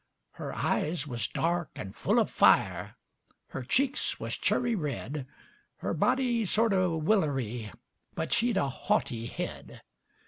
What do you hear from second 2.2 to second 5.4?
fire, Her cheeks wuz churry red,